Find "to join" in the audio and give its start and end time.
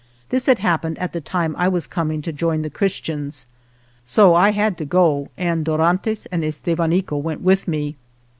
2.23-2.63